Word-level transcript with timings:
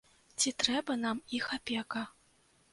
Ці 0.39 0.53
трэба 0.63 0.95
нам 1.03 1.21
іх 1.41 1.53
апека? 1.61 2.05